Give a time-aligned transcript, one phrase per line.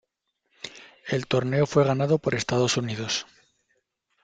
[1.07, 3.27] El torneo fue ganado por Estados Unidos.